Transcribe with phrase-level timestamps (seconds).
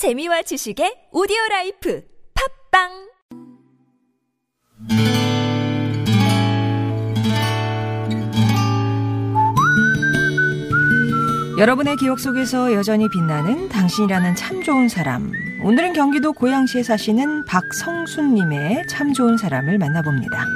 [0.00, 2.02] 재미와 지식의 오디오 라이프
[2.72, 2.88] 팟빵
[11.58, 15.30] 여러분의 기억 속에서 여전히 빛나는 당신이라는 참 좋은 사람.
[15.62, 20.46] 오늘은 경기도 고양시에 사시는 박성순님의 참 좋은 사람을 만나봅니다.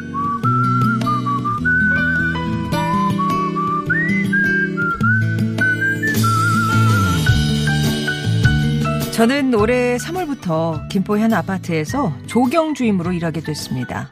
[9.15, 14.11] 저는 올해 3월부터 김포 현 아파트에서 조경 주임으로 일하게 됐습니다.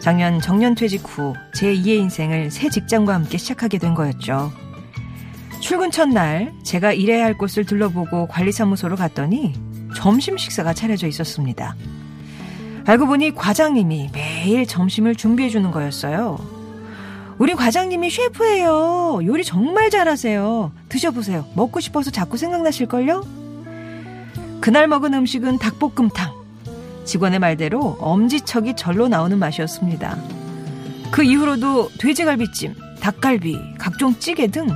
[0.00, 4.50] 작년 정년 퇴직 후 제2의 인생을 새 직장과 함께 시작하게 된 거였죠.
[5.60, 9.52] 출근 첫날 제가 일해야 할 곳을 둘러보고 관리사무소로 갔더니
[9.94, 11.76] 점심 식사가 차려져 있었습니다.
[12.86, 16.38] 알고 보니 과장님이 매일 점심을 준비해 주는 거였어요.
[17.36, 19.20] 우리 과장님이 셰프예요.
[19.26, 20.72] 요리 정말 잘하세요.
[20.88, 21.44] 드셔보세요.
[21.54, 23.43] 먹고 싶어서 자꾸 생각나실걸요?
[24.64, 26.32] 그날 먹은 음식은 닭볶음탕.
[27.04, 30.16] 직원의 말대로 엄지척이 절로 나오는 맛이었습니다.
[31.10, 34.68] 그 이후로도 돼지갈비찜, 닭갈비, 각종 찌개 등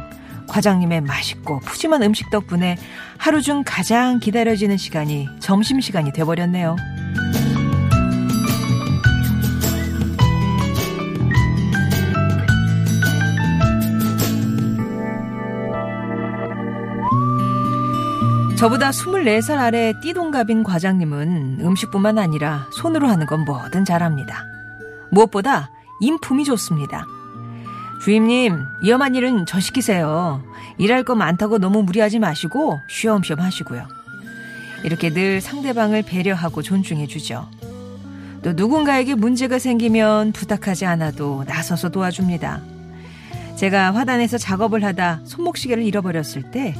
[0.47, 2.77] 과장님의 맛있고 푸짐한 음식 덕분에
[3.17, 6.77] 하루 중 가장 기다려지는 시간이 점심시간이 돼버렸네요.
[18.59, 24.43] 저보다 24살 아래 띠동갑인 과장님은 음식뿐만 아니라 손으로 하는 건 뭐든 잘합니다.
[25.13, 25.71] 무엇보다
[26.01, 27.07] 인품이 좋습니다.
[28.03, 30.43] 주임님, 위험한 일은 저 시키세요.
[30.77, 33.87] 일할 거 많다고 너무 무리하지 마시고 쉬엄쉬엄 하시고요.
[34.83, 37.49] 이렇게 늘 상대방을 배려하고 존중해 주죠.
[38.43, 42.61] 또 누군가에게 문제가 생기면 부탁하지 않아도 나서서 도와줍니다.
[43.55, 46.75] 제가 화단에서 작업을 하다 손목시계를 잃어버렸을 때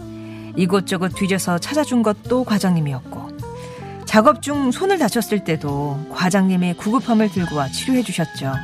[0.59, 3.29] 이곳저곳 뒤져서 찾아준 것도 과장님이었고
[4.07, 8.55] 작업 중 손을 다쳤을 때도 과장님의 구급함을 들고 와 치료해 주셨죠.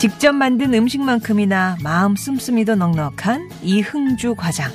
[0.00, 4.72] 직접 만든 음식만큼이나 마음 씀씀이도 넉넉한 이흥주 과장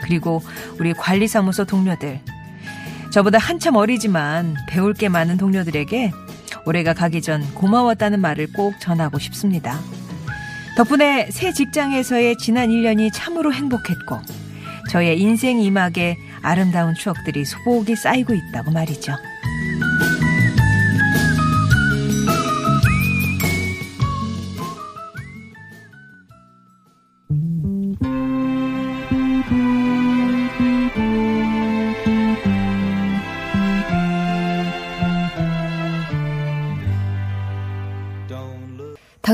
[0.00, 0.40] 그리고
[0.78, 2.20] 우리 관리사무소 동료들
[3.10, 6.12] 저보다 한참 어리지만 배울 게 많은 동료들에게
[6.64, 9.80] 올해가 가기 전 고마웠다는 말을 꼭 전하고 싶습니다.
[10.76, 14.20] 덕분에 새 직장에서의 지난 1년이 참으로 행복했고
[14.88, 19.12] 저의 인생 이막에 아름다운 추억들이 소복이 쌓이고 있다고 말이죠.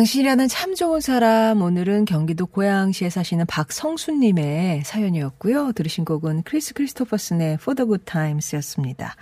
[0.04, 5.72] 당신이라는 참 좋은 사람 오늘은 경기도 고양시에 사시는 박성수님의 사연이었고요.
[5.72, 9.16] 들으신 곡은 크리스 크리스토퍼슨의 For the Good Times였습니다.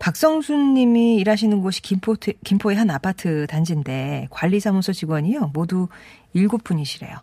[0.00, 5.52] 박성수님이 일하시는 곳이 김포, 김포의 한 아파트 단지인데 관리사무소 직원이요.
[5.54, 5.86] 모두
[6.34, 7.20] 7분이시래요.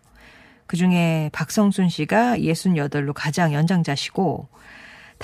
[0.66, 4.48] 그 중에 박성순 씨가 68로 가장 연장자시고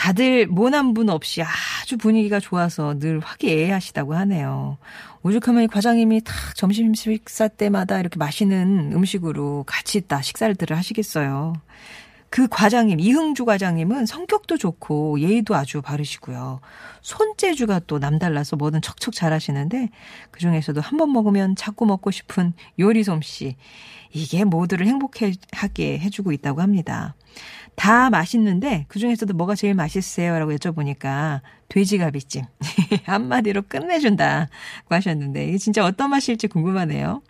[0.01, 4.79] 다들 모난 분 없이 아주 분위기가 좋아서 늘 화기애애하시다고 하네요.
[5.23, 11.53] 오죽하면 과장님이 탁 점심 식사 때마다 이렇게 맛있는 음식으로 같이 다 식사를 하시겠어요.
[12.31, 16.61] 그 과장님, 이흥주 과장님은 성격도 좋고 예의도 아주 바르시고요.
[17.03, 19.89] 손재주가 또 남달라서 뭐든 척척 잘하시는데
[20.31, 23.57] 그 중에서도 한 번 먹으면 자꾸 먹고 싶은 요리 솜씨.
[24.13, 27.15] 이게 모두를 행복하게 해주고 있다고 합니다.
[27.75, 30.39] 다 맛있는데 그 중에서도 뭐가 제일 맛있으세요?
[30.39, 32.45] 라고 여쭤보니까 돼지갈비찜.
[33.07, 34.51] 한마디로 끝내준다고
[34.89, 37.23] 하셨는데 이게 진짜 어떤 맛일지 궁금하네요.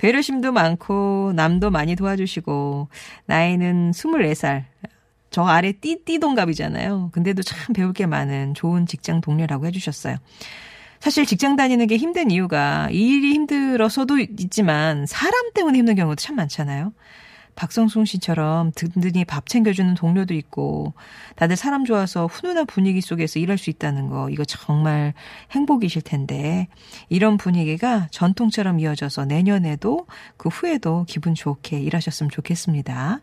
[0.00, 2.88] 배려심도 많고 남도 많이 도와주시고
[3.26, 4.64] 나이는 24살.
[5.30, 7.10] 저 아래 띠띠 동갑이잖아요.
[7.12, 10.16] 근데도 참 배울 게 많은 좋은 직장 동료라고 해주셨어요.
[11.00, 16.94] 사실 직장 다니는 게 힘든 이유가 일이 힘들어서도 있지만 사람 때문에 힘든 경우도 참 많잖아요.
[17.54, 20.94] 박성순 씨처럼 든든히 밥 챙겨주는 동료도 있고
[21.36, 25.14] 다들 사람 좋아서 훈훈한 분위기 속에서 일할 수 있다는 거 이거 정말
[25.50, 26.68] 행복이실 텐데
[27.08, 33.20] 이런 분위기가 전통처럼 이어져서 내년에도 그 후에도 기분 좋게 일하셨으면 좋겠습니다.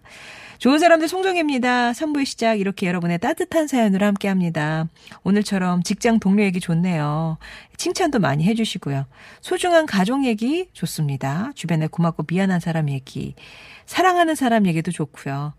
[0.59, 1.91] 좋은 사람들 송정혜입니다.
[1.91, 4.87] 3부의 시작 이렇게 여러분의 따뜻한 사연으로 함께합니다.
[5.23, 7.37] 오늘처럼 직장 동료 얘기 좋네요.
[7.77, 9.05] 칭찬도 많이 해주시고요.
[9.41, 11.51] 소중한 가족 얘기 좋습니다.
[11.53, 13.35] 주변에 고맙고 미안한 사람 얘기,
[13.85, 15.53] 사랑하는 사람 얘기도 좋고요.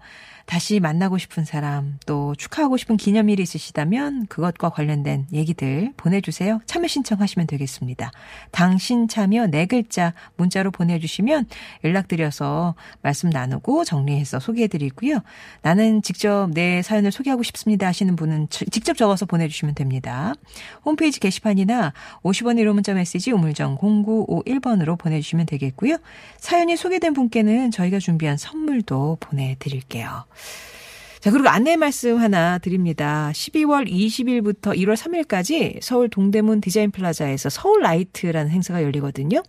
[0.48, 6.62] 다시 만나고 싶은 사람, 또 축하하고 싶은 기념일이 있으시다면 그것과 관련된 얘기들 보내주세요.
[6.64, 8.10] 참여 신청하시면 되겠습니다.
[8.50, 11.44] 당신 참여 네 글자 문자로 보내주시면
[11.84, 15.20] 연락드려서 말씀 나누고 정리해서 소개해드리고요.
[15.60, 20.32] 나는 직접 내 사연을 소개하고 싶습니다 하시는 분은 직접 적어서 보내주시면 됩니다.
[20.82, 21.92] 홈페이지 게시판이나
[22.22, 25.98] 50원 1호 문자 메시지 우물정 0951번으로 보내주시면 되겠고요.
[26.38, 30.24] 사연이 소개된 분께는 저희가 준비한 선물도 보내드릴게요.
[31.20, 33.31] 자, 그리고 안내 말씀 하나 드립니다.
[33.35, 39.43] 12월 20일부터 1월 3일까지 서울 동대문 디자인 플라자에서 서울 라이트라는 행사가 열리거든요.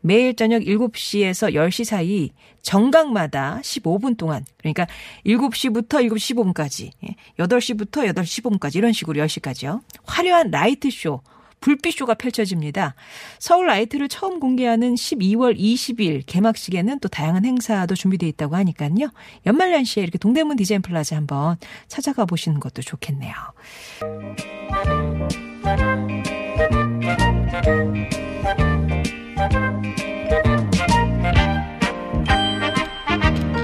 [0.00, 2.30] 매일 저녁 7시에서 10시 사이
[2.62, 4.86] 정각마다 15분 동안 그러니까
[5.26, 6.90] 7시부터 7시 15분까지
[7.38, 9.82] 8시부터 8시 15분까지 이런 식으로 10시까지요.
[10.04, 11.20] 화려한 라이트 쇼
[11.62, 12.94] 불빛쇼가 펼쳐집니다.
[13.38, 19.10] 서울 라이트를 처음 공개하는 12월 20일 개막식에는 또 다양한 행사도 준비되어 있다고 하니까요.
[19.46, 21.56] 연말 연시에 이렇게 동대문 디자인 플라자 한번
[21.88, 23.32] 찾아가 보시는 것도 좋겠네요.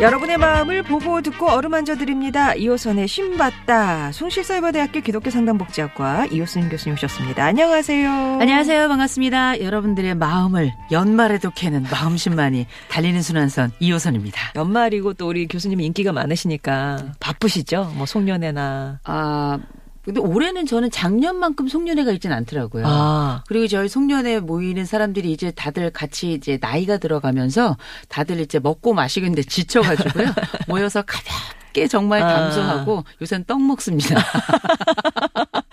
[0.00, 2.54] 여러분의 마음을 보고 듣고 어루만져 드립니다.
[2.54, 4.12] 이호선의 심봤다.
[4.12, 7.44] 숭실사이버대학교 기독교 상담복지학과 이호선 교수님 오셨습니다.
[7.44, 8.38] 안녕하세요.
[8.40, 8.86] 안녕하세요.
[8.86, 9.60] 반갑습니다.
[9.60, 14.52] 여러분들의 마음을 연말에도 캐는 마음심만이 달리는 순환선 이호선입니다.
[14.54, 17.92] 연말이고 또 우리 교수님 인기가 많으시니까 바쁘시죠?
[17.96, 19.00] 뭐 송년회나.
[19.02, 19.58] 아,
[20.08, 22.84] 근데 올해는 저는 작년만큼 송년회가 있지는 않더라고요.
[22.86, 23.44] 아.
[23.46, 27.76] 그리고 저희 송년회 모이는 사람들이 이제 다들 같이 이제 나이가 들어가면서
[28.08, 30.28] 다들 이제 먹고 마시는데 지쳐가지고요.
[30.66, 33.12] 모여서 가볍게 정말 감소하고 아.
[33.20, 34.16] 요새는 떡 먹습니다.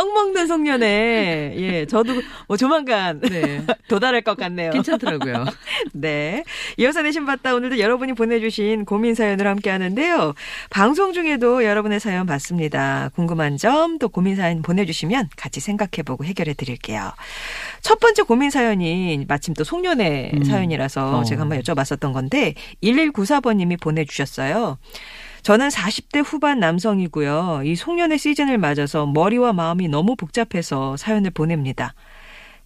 [0.00, 1.54] 아, 떡 먹는 송년회.
[1.56, 3.64] 예, 저도 뭐 조만간 네.
[3.88, 4.70] 도달할 것 같네요.
[4.70, 5.44] 괜찮더라고요.
[5.92, 6.42] 네.
[6.78, 10.34] 이어서 내신 봤다 오늘도 여러분이 보내주신 고민 사연을 함께 하는데요.
[10.70, 13.10] 방송 중에도 여러분의 사연 받습니다.
[13.14, 17.12] 궁금한 점 또 고민 사연 보내주시면 같이 생각해보고 해결해 드릴게요.
[17.82, 20.44] 첫 번째 고민 사연이 마침 또 송년회 음.
[20.44, 21.24] 사연이라서 어.
[21.24, 24.78] 제가 한번 여쭤봤었던 건데 1194번님이 보내주셨어요.
[25.42, 27.62] 저는 40대 후반 남성이고요.
[27.64, 31.94] 이 송년회 시즌을 맞아서 머리와 마음이 너무 복잡해서 사연을 보냅니다.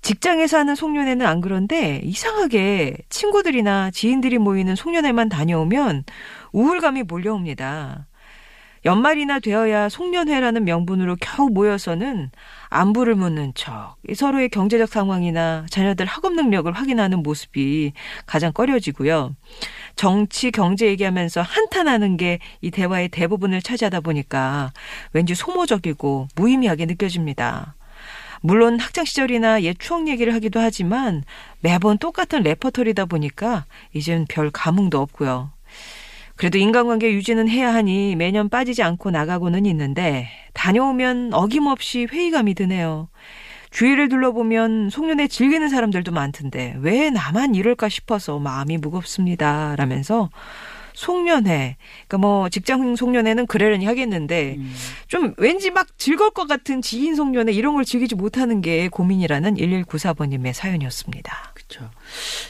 [0.03, 6.05] 직장에서 하는 송년회는 안 그런데 이상하게 친구들이나 지인들이 모이는 송년회만 다녀오면
[6.53, 8.07] 우울감이 몰려옵니다.
[8.85, 12.31] 연말이나 되어야 송년회라는 명분으로 겨우 모여서는
[12.69, 17.93] 안부를 묻는 척, 서로의 경제적 상황이나 자녀들 학업 능력을 확인하는 모습이
[18.27, 19.35] 가장 꺼려지고요.
[19.97, 24.73] 정치, 경제 얘기하면서 한탄하는 게 이 대화의 대부분을 차지하다 보니까
[25.13, 27.75] 왠지 소모적이고 무의미하게 느껴집니다.
[28.41, 31.25] 물론 학창 시절이나 옛 추억 얘기를 하기도 하지만
[31.61, 35.54] 매번 똑같은 레퍼토리다 보니까 이젠 별 감흥도 없고요.
[36.37, 43.09] 그래도 인간관계 유지는 해야 하니 매년 빠지지 않고 나가고는 있는데 다녀오면 어김없이 회의감이 드네요.
[43.71, 49.75] 주위를 둘러보면 송년회 즐기는 사람들도 많던데 왜 나만 이럴까 싶어서 마음이 무겁습니다.
[49.77, 50.31] 라면서
[50.95, 51.77] 송년회.
[52.07, 54.75] 그러니까 뭐 직장 송년회는 그러려니 하겠는데 음.
[55.09, 60.53] 좀 왠지 막 즐거울 것 같은 지인 송년회 이런 걸 즐기지 못하는 게 고민이라는 1194번님의
[60.53, 61.54] 사연이었습니다.
[61.69, 61.91] 그렇죠.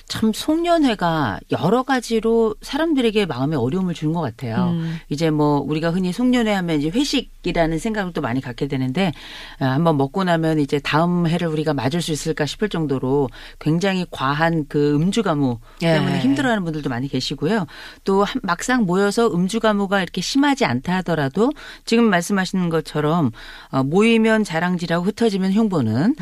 [0.08, 4.70] 참 송년회가 여러 가지로 사람들에게 마음에 어려움을 주는 것 같아요.
[4.70, 4.98] 음.
[5.08, 9.12] 이제 뭐 우리가 흔히 송년회 하면 이제 회식이라는 생각을 또 많이 갖게 되는데
[9.60, 13.28] 아, 한번 먹고 나면 이제 다음 해를 우리가 맞을 수 있을까 싶을 정도로
[13.58, 16.20] 굉장히 과한 그 음주 가무 때문에 예.
[16.20, 17.66] 힘들어하는 분들도 많이 계시고요.
[18.04, 21.52] 또 막상 모여서 음주 가무가 이렇게 심하지 않다 하더라도
[21.84, 23.30] 지금 말씀하시는 것처럼
[23.70, 26.14] 어, 모이면 자랑질하고 흩어지면 흉보는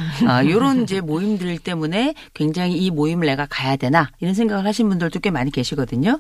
[0.44, 5.20] 이런 아, 이제 모임들 때문에 굉장히 이 모임을 내가 가야 되나 이런 생각을 하신 분들도
[5.20, 6.18] 꽤 많이 계시거든요.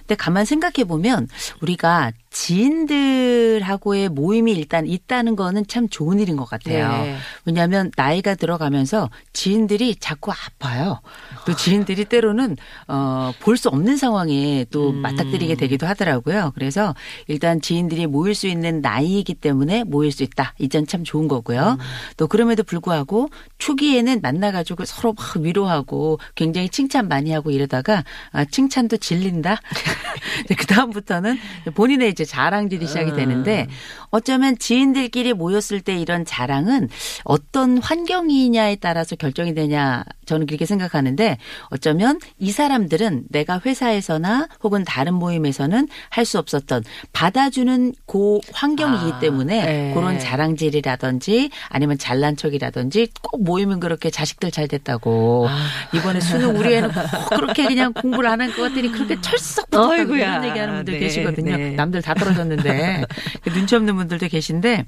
[0.00, 1.28] 근데 가만 생각해 보면
[1.62, 6.88] 우리가 지인들하고의 모임이 일단 있다는 거는 참 좋은 일인 것 같아요.
[6.88, 7.16] 네.
[7.44, 11.00] 왜냐하면 나이가 들어가면서 지인들이 자꾸 아파요.
[11.46, 12.56] 또 지인들이 때로는
[12.88, 14.96] 어 볼 수 없는 상황에 또 음.
[14.96, 16.50] 맞닥뜨리게 되기도 하더라고요.
[16.56, 16.92] 그래서
[17.28, 20.54] 일단 지인들이 모일 수 있는 나이이기 때문에 모일 수 있다.
[20.58, 21.76] 이전 참 좋은 거고요.
[21.78, 21.84] 음.
[22.16, 28.96] 또 그럼에도 불구하고 초기에는 만나가지고 서로 막 위로하고 굉장히 칭찬 많이 하고 이러다가 아, 칭찬도
[28.96, 29.60] 질린다.
[30.58, 31.38] 그 다음부터는
[31.74, 33.14] 본인의 이제 자랑질이 시작이 아.
[33.14, 33.66] 되는데
[34.10, 36.88] 어쩌면 지인들끼리 모였을 때 이런 자랑은
[37.24, 41.38] 어떤 환경이냐에 따라서 결정이 되냐 저는 그렇게 생각하는데
[41.70, 49.18] 어쩌면 이 사람들은 내가 회사에서나 혹은 다른 모임에서는 할 수 없었던 받아주는 고 환경이기 아,
[49.18, 49.92] 때문에 네.
[49.94, 55.66] 그런 자랑질이라든지 아니면 잘난 척이라든지 꼭 모이면 그렇게 자식들 잘 됐다고 아.
[55.94, 60.16] 이번에 수능 우리 애는 꼭 그렇게 그냥 공부를 안 한 것 같더니 그렇게 철썩 붙었다고
[60.16, 61.56] 이런 얘기하는 분들 네, 계시거든요.
[61.56, 61.70] 네.
[61.72, 63.04] 남들 다다 떨어졌는데
[63.42, 64.86] 그 눈치 없는 분들도 계신데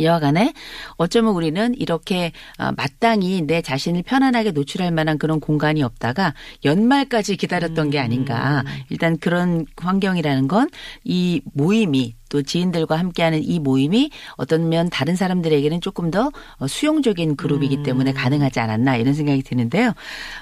[0.00, 0.52] 여하간에
[0.98, 6.34] 어쩌면 우리는 이렇게 어, 마땅히 내 자신을 편안하게 노출할 만한 그런 공간이 없다가
[6.64, 8.62] 연말까지 기다렸던 게 아닌가.
[8.90, 10.68] 일단 그런 환경이라는 건
[11.04, 17.36] 이 모임이 또 지인들과 함께하는 이 모임이 어떤 면 다른 사람들에게는 조금 더 어, 수용적인
[17.36, 19.92] 그룹이기 때문에 가능하지 않았나 이런 생각이 드는데요.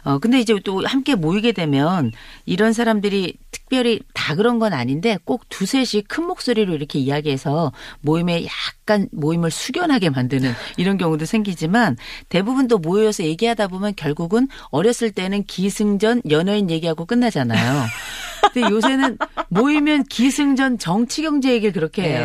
[0.05, 2.13] 어 근데 이제 또 함께 모이게 되면
[2.47, 9.09] 이런 사람들이 특별히 다 그런 건 아닌데 꼭 두셋이 큰 목소리로 이렇게 이야기해서 모임에 약간
[9.13, 11.97] 모임을 숙연하게 만드는 이런 경우도 생기지만
[12.29, 17.85] 대부분 또 모여서 얘기하다 보면 결국은 어렸을 때는 기승전 연예인 얘기하고 끝나잖아요.
[18.53, 19.19] 근데 요새는
[19.49, 22.21] 모이면 기승전 정치 경제 얘기를 그렇게 해요.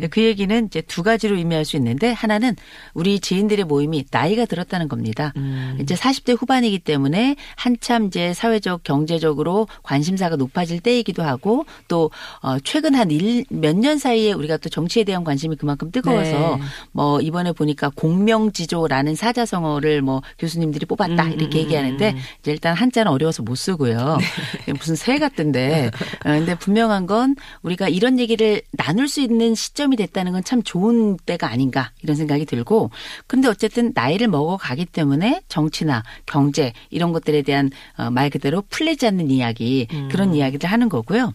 [0.00, 0.08] 네.
[0.10, 2.56] 그 얘기는 이제 두 가지로 의미할 수 있는데 하나는
[2.94, 5.32] 우리 지인들의 모임이 나이가 들었다는 겁니다.
[5.36, 5.78] 음.
[5.80, 12.10] 이제 40대 후반이기 때문에 한참 이제 사회적 경제적으로 관심사가 높아질 때이기도 하고 또
[12.42, 16.62] 어, 최근 한 몇 년 사이에 우리가 또 정치에 대한 관심이 그만큼 뜨거워서 네.
[16.92, 22.18] 뭐 이번에 보니까 공명지조라는 사자성어를 뭐 교수님들이 뽑았다 음, 이렇게 음, 얘기하는데 음.
[22.40, 24.18] 이제 일단 한자는 어려워서 못 쓰고요.
[24.78, 25.90] 무슨 새 같 던데.
[26.24, 31.16] 어, 근데 분명한 건 우리가 이런 얘기를 나눌 수 있는 시점이 됐다는 건 참 좋은
[31.24, 32.90] 때가 아닌가 이런 생각이 들고
[33.26, 39.30] 그런데 어쨌든 나이를 먹어가기 때문에 정치나 경제 이런 것들에 대한 어, 말 그대로 풀리지 않는
[39.30, 41.32] 이야기 그런 이야기를 하는 거고요.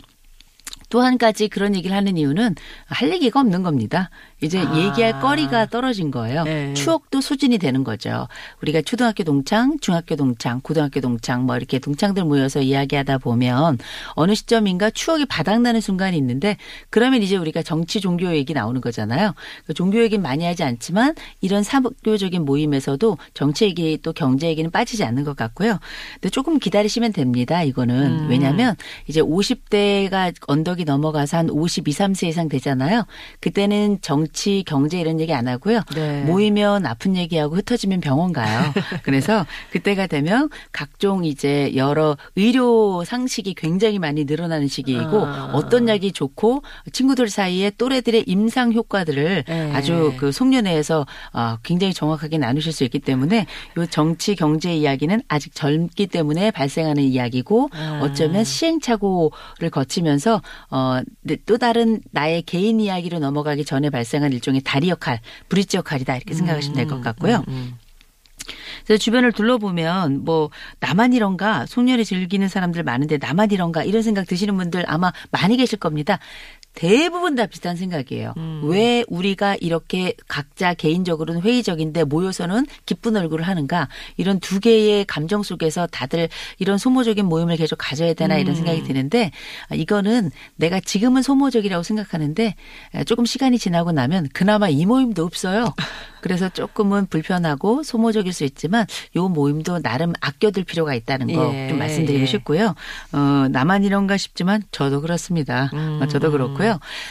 [0.89, 4.10] 또 한 가지 그런 얘기를 하는 이유는 할 얘기가 없는 겁니다.
[4.41, 4.77] 이제 아.
[4.77, 6.44] 얘기할 거리가 떨어진 거예요.
[6.44, 6.74] 네.
[6.75, 8.27] 추억도 소진이 되는 거죠.
[8.62, 13.79] 우리가 초등학교 동창, 중학교 동창, 고등학교 동창 뭐 이렇게 동창들 모여서 이야기하다 보면
[14.12, 16.58] 어느 시점인가 추억이 바닥나는 순간이 있는데
[16.89, 19.34] 그러면 이제 우리가 정치 종교 얘기 나오는 거잖아요.
[19.65, 25.03] 그 종교 얘기는 많이 하지 않지만 이런 사교적인 모임에서도 정치 얘기 또 경제 얘기는 빠지지
[25.03, 25.79] 않는 것 같고요.
[26.13, 27.63] 근데 조금 기다리시면 됩니다.
[27.63, 28.27] 이거는 음.
[28.29, 28.75] 왜냐하면
[29.08, 33.06] 이제 50대가 언덕 이 넘어가서 한 52, 3세 이상 되잖아요.
[33.40, 35.82] 그때는 정치, 경제 이런 얘기 안 하고요.
[35.96, 36.24] 네.
[36.24, 38.74] 모이면 아픈 얘기하고 흩어지면 병원 가요.
[39.04, 45.52] 그래서 그때가 되면 각종 이제 여러 의료 상식이 굉장히 많이 늘어나는 시기이고 아.
[45.54, 49.72] 어떤 약이 좋고 친구들 사이에 또래들의 임상 효과들을 네.
[49.74, 53.46] 아주 그 송년회에서 어, 굉장히 정확하게 나누실 수 있기 때문에
[53.78, 58.02] 요 정치 경제 이야기는 아직 젊기 때문에 발생하는 이야기고 아.
[58.04, 61.02] 어쩌면 시행착오를 거치면서 어,
[61.46, 65.20] 또 다른 나의 개인 이야기로 넘어가기 전에 발생한 일종의 다리 역할,
[65.50, 67.44] 브릿지 역할이다 이렇게 생각하시면 될 것 같고요.
[67.48, 67.76] 음.
[68.86, 74.56] 그래서 주변을 둘러보면 뭐 나만 이런가 송년회 즐기는 사람들 많은데 나만 이런가 이런 생각 드시는
[74.56, 76.20] 분들 아마 많이 계실 겁니다.
[76.78, 78.36] 대부분 다 비슷한 생각이에요.
[78.38, 78.62] 음.
[78.66, 83.90] 왜 우리가 이렇게 각자 개인적으로는 회의적인데 모여서는 기쁜 얼굴을 하는가?
[84.16, 86.30] 이런 두 개의 감정 속에서 다들
[86.60, 88.56] 이런 소모적인 모임을 계속 가져야 되나 이런 음.
[88.58, 89.32] 생각이 드는데
[89.70, 92.54] 아, 이거는 내가 지금은 소모적이라고 생각하는데
[93.08, 95.74] 조금 시간이 지나고 나면 그나마 이 모임도 없어요.
[96.22, 102.24] 그래서 조금은 불편하고 소모적일 수 있지만 요 모임도 나름 아껴둘 필요가 있다는 거좀 예, 말씀드리고
[102.24, 102.26] 예.
[102.26, 102.76] 싶고요.
[103.14, 105.70] 어, 나만 이런가 싶지만 저도 그렇습니다.
[105.74, 106.00] 음.
[106.02, 106.67] 어, 저도 그렇고요.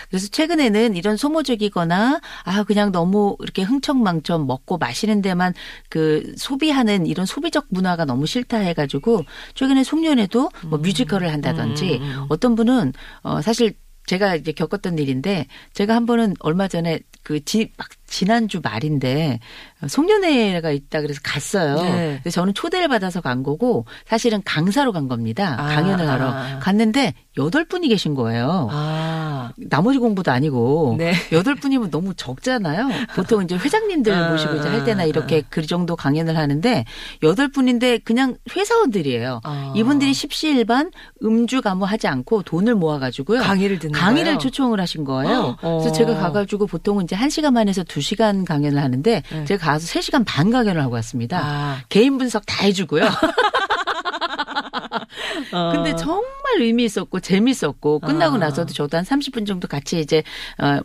[0.09, 5.55] 그래서 최근에는 이런 소모적이거나 아 그냥 너무 이렇게 흥청망청 먹고 마시는 데만
[5.89, 12.27] 그 소비하는 이런 소비적 문화가 너무 싫다 해가지고 최근에 송년회도 뭐 뮤지컬을 한다든지 음.
[12.29, 13.75] 어떤 분은 어 사실
[14.07, 19.41] 제가 이제 겪었던 일인데 제가 한 번은 얼마 전에 그 지, 막 지난주 말인데
[19.87, 21.75] 송년회가 있다 그래서 갔어요.
[21.75, 22.19] 네.
[22.23, 25.55] 그래서 저는 초대를 받아서 간 거고 사실은 강사로 간 겁니다.
[25.59, 26.59] 아, 강연을 하러 아.
[26.61, 28.69] 갔는데 여덟 분이 계신 거예요.
[28.71, 29.53] 아.
[29.59, 31.13] 나머지 공부도 아니고 네.
[31.33, 32.89] 여덟 분이면 너무 적잖아요.
[33.15, 36.87] 보통 이제 회장님들 아, 모시고 이제 할 때나 이렇게 그 정도 강연을 하는데
[37.23, 39.41] 여덟 분인데 그냥 회사원들이에요.
[39.45, 39.75] 아.
[39.77, 40.91] 이분들이 십시일반
[41.23, 43.43] 음주 가무하지 않고 돈을 모아가지고요.
[43.43, 44.39] 강의를 듣는 강의를 거예요?
[44.39, 45.59] 초청을 하신 거예요.
[45.61, 45.79] 어.
[45.81, 49.45] 그래서 제가 가가지고 보통은 이제 한 시간 반에서 두 시간 강연을 하는데 네.
[49.45, 51.41] 제가 가서 세 시간 반 강연을 하고 왔습니다.
[51.43, 51.83] 아.
[51.89, 53.05] 개인 분석 다 해주고요.
[55.53, 55.73] 어.
[55.73, 58.39] 근데 정말 의미 있었고 재밌었고 끝나고 아.
[58.39, 60.23] 나서도 저도 한 30분 정도 같이 이제
[60.59, 60.81] 어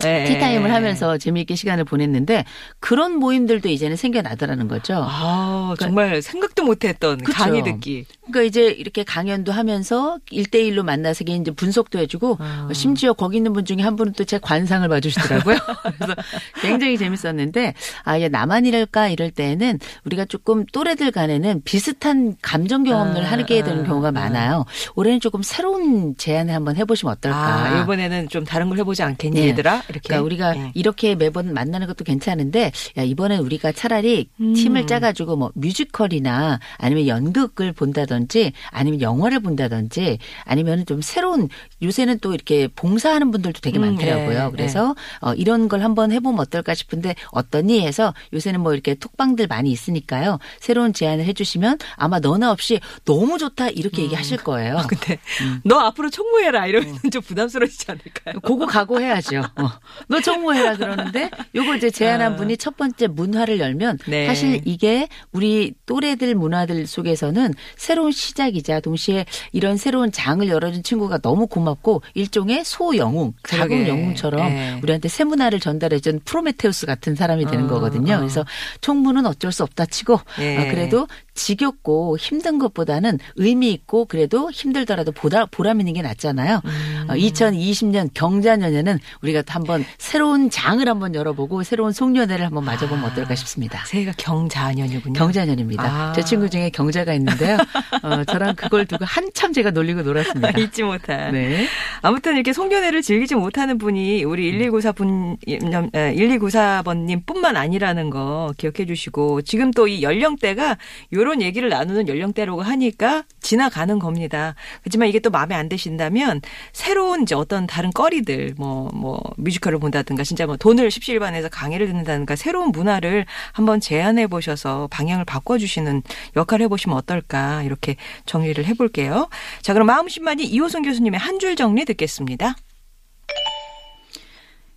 [0.00, 0.24] 네.
[0.24, 2.44] 티타임을 하면서 재미있게 시간을 보냈는데
[2.80, 5.04] 그런 모임들도 이제는 생겨나더라는 거죠.
[5.08, 7.32] 아, 정말 생각도 못했던 그쵸.
[7.38, 8.04] 강의 듣기.
[8.26, 12.68] 그러니까 이제 이렇게 강연도 하면서 일대일로 만나서 이제 분석도 해주고 아.
[12.72, 15.56] 심지어 거기 있는 분 중에 한 분은 또 제 관상을 봐주시더라고요.
[15.98, 16.14] 그래서
[16.62, 17.74] 굉장히 재밌었는데
[18.04, 23.62] 아, 이게 나만 이럴까 이럴 때는 우리가 조금 또래들 간에는 비슷한 감정 경험을 아, 하게
[23.62, 24.12] 되는 아, 경우가 아.
[24.12, 24.64] 많아요.
[24.94, 27.38] 올해는 조금 새로운 제안을 한번 해보시면 어떨까.
[27.38, 29.48] 아, 이번에는 좀 다른 걸 해보지 않겠니, 예.
[29.48, 29.82] 얘들아?
[29.88, 30.08] 이렇게.
[30.08, 30.72] 그러니까 우리가 예.
[30.74, 34.54] 이렇게 매번 만나는 것도 괜찮은데 야 이번엔 우리가 차라리 음.
[34.54, 41.48] 팀을 짜가지고 뭐 뮤지컬이나 아니면 연극을 본다든지 아니면 영화를 본다든지 아니면 좀 새로운
[41.82, 44.46] 요새는 또 이렇게 봉사하는 분들도 되게 음, 많더라고요.
[44.46, 49.46] 예, 그래서 어, 이런 걸 한번 해보면 어떨까 싶은데 어떠니 해서 요새는 뭐 이렇게 톡방들
[49.46, 50.38] 많이 있으니까요.
[50.60, 54.78] 새로운 제안을 해주시면 아마 너나 없이 너무 좋다 이렇게 얘기하실 거예요.
[54.78, 55.18] 아, 근데
[55.64, 58.40] 너 앞으로 총무해라 이러면 좀 부담스러워지지 않을까요?
[58.40, 59.42] 그거 각오해야죠.
[59.56, 59.70] 어.
[60.08, 62.36] 너 청무해라 그러는데 요거 이제 제안한 아.
[62.36, 64.26] 분이 첫 번째 문화를 열면 네.
[64.26, 71.46] 사실 이게 우리 또래들 문화들 속에서는 새로운 시작이자 동시에 이런 새로운 장을 열어준 친구가 너무
[71.46, 73.84] 고맙고 일종의 소영웅, 작은.
[73.88, 74.80] 영웅처럼 네.
[74.82, 78.14] 우리한테 새 문화를 전달해준 프로메테우스 같은 사람이 되는 어, 거거든요.
[78.14, 78.18] 어.
[78.18, 78.44] 그래서
[78.80, 80.58] 총무는 어쩔 수 없다 치고 네.
[80.58, 86.60] 어, 그래도 지겹고 힘든 것보다는 의미 있고 그래도 힘들더라도 보다 보람 있는 게 낫잖아요.
[86.64, 87.06] 음.
[87.08, 93.34] 어, 2020년 경자년에는 우리가 또 한번 새로운 장을 한번 열어보고 새로운 송년회를 한번 맞아보면 어떨까
[93.34, 93.84] 싶습니다.
[93.86, 95.18] 새해가 경자년이군요.
[95.18, 95.84] 경자년입니다.
[95.84, 96.12] 아.
[96.12, 97.56] 제 친구 중에 경자가 있는데요.
[98.02, 100.50] 어, 저랑 그걸 두고 한참 제가 놀리고 놀았습니다.
[100.58, 101.32] 잊지 못한.
[101.32, 101.66] 네.
[102.02, 109.42] 아무튼 이렇게 송년회를 즐기지 못하는 분이 우리 1294 분, 1294번님 뿐만 아니라는 거 기억해 주시고
[109.42, 110.78] 지금 또 이 연령대가
[111.12, 114.54] 요런 얘기를 나누는 연령대라고 하니까 지나가는 겁니다.
[114.82, 116.40] 그렇지만 이게 또 마음에 안 드신다면
[116.72, 122.36] 새로운 이제 어떤 다른 거리들 뭐, 뭐 뮤지컬을 본다든가 진짜 뭐 돈을 십시일반해서 강의를 듣는다든가
[122.36, 126.02] 새로운 문화를 한번 제안해 보셔서 방향을 바꿔 주시는
[126.36, 129.28] 역할을 해 보시면 어떨까 이렇게 정리를 해 볼게요.
[129.62, 132.54] 자 그럼 마음심만이 이호선 교수님의 한 줄 정리 듣겠습니다.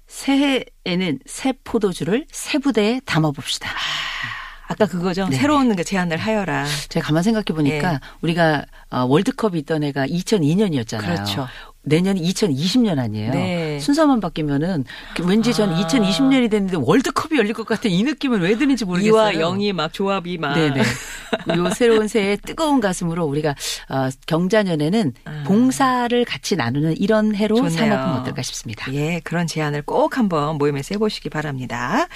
[0.08, 3.70] 새해에는 새 포도주를 새 부대에 담아봅시다.
[3.70, 4.37] 아
[4.76, 5.28] 까 그거죠.
[5.28, 5.38] 네.
[5.38, 6.66] 새로운 그 제안을 하여라.
[6.90, 8.00] 제가 가만 생각해 보니까 예.
[8.22, 11.02] 우리가 어, 월드컵이 있던 해가 2002년이었잖아요.
[11.02, 11.48] 그렇죠.
[11.88, 13.32] 내년이 2020년 아니에요.
[13.32, 13.80] 네.
[13.80, 15.82] 순서만 바뀌면은 그 왠지 전 아.
[15.88, 19.38] 2020년이 됐는데 월드컵이 열릴 것 같은 이 느낌은 왜 드는지 모르겠어요.
[19.40, 20.54] 2와 0이 막 조합이 막.
[20.54, 20.80] 네네.
[21.58, 23.56] 요 새로운 새해 뜨거운 가슴으로 우리가
[23.90, 25.44] 어, 경자년에는 아.
[25.48, 27.72] 봉사를 같이 나누는 이런 해로 좋네요.
[27.72, 28.94] 삼아보면 어떨까 싶습니다.
[28.94, 32.08] 예, 그런 제안을 꼭 한번 모임에서 해보시기 바랍니다.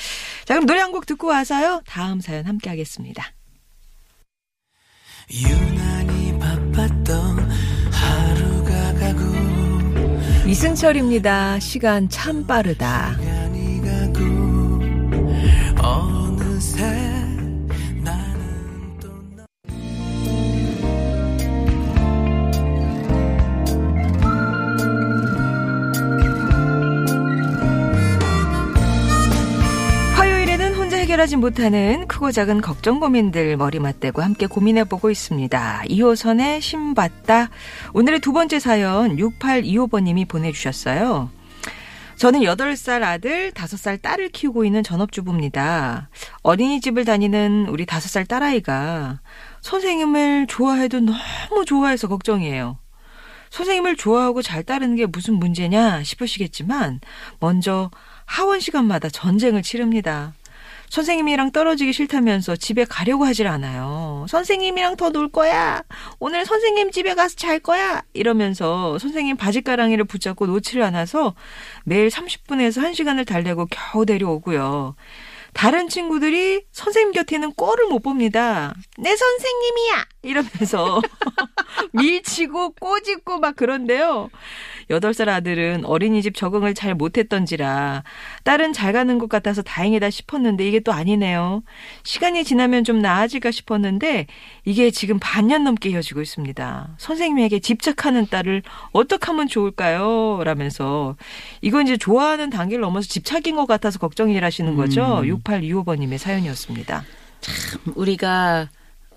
[0.45, 1.81] 자, 그럼 노래 한 곡 듣고 와서요.
[1.87, 3.23] 다음 사연 함께 하겠습니다.
[5.31, 7.40] 유난히 바빴던
[10.47, 11.59] 이승철입니다.
[11.59, 13.15] 시간 참 빠르다.
[31.11, 35.83] 해결하지 못하는 크고 작은 걱정 고민들 머리 맞대고 함께 고민해보고 있습니다.
[35.89, 37.49] 2호선의 신받다.
[37.91, 41.29] 오늘의 두 번째 사연 6825번님이 보내주셨어요.
[42.15, 46.07] 저는 8살 아들, 5살 딸을 키우고 있는 전업주부입니다.
[46.43, 49.19] 어린이집을 다니는 우리 5살 딸아이가
[49.59, 52.77] 선생님을 좋아해도 너무 좋아해서 걱정이에요.
[53.49, 57.01] 선생님을 좋아하고 잘 따르는 게 무슨 문제냐 싶으시겠지만
[57.41, 57.91] 먼저
[58.23, 60.35] 하원 시간마다 전쟁을 치릅니다.
[60.91, 64.25] 선생님이랑 떨어지기 싫다면서 집에 가려고 하질 않아요.
[64.27, 65.81] 선생님이랑 더 놀 거야.
[66.19, 68.01] 오늘 선생님 집에 가서 잘 거야.
[68.13, 71.33] 이러면서 선생님 바지가랑이를 붙잡고 놓지를 않아서
[71.85, 74.95] 매일 30분에서 1시간을 달래고 겨우 데려오고요.
[75.53, 78.73] 다른 친구들이 선생님 곁에는 꼴을 못 봅니다.
[78.97, 80.05] 내 선생님이야!
[80.23, 81.01] 이러면서
[81.93, 84.29] 밀치고 꼬집고 막 그런데요.
[84.89, 88.03] 8살 아들은 어린이집 적응을 잘 못했던지라
[88.43, 91.63] 딸은 잘 가는 것 같아서 다행이다 싶었는데 이게 또 아니네요.
[92.03, 94.27] 시간이 지나면 좀 나아질까 싶었는데
[94.65, 96.89] 이게 지금 반년 넘게 이어지고 있습니다.
[96.97, 100.41] 선생님에게 집착하는 딸을 어떻게 하면 좋을까요?
[100.43, 101.15] 라면서
[101.61, 105.21] 이건 이제 좋아하는 단계를 넘어서 집착인 것 같아서 걱정이라시는 거죠.
[105.43, 107.03] 6825번님의 사연이었습니다.
[107.95, 108.69] 우리가